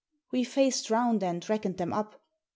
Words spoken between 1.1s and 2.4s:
and reckoned them up.